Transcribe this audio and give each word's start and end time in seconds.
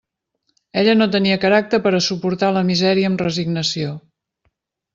Ella 0.81 0.95
no 1.01 1.07
tenia 1.15 1.37
caràcter 1.43 1.79
per 1.85 1.93
a 1.97 2.01
suportar 2.07 2.51
la 2.57 2.65
misèria 2.73 3.13
amb 3.13 3.25
resignació. 3.27 3.95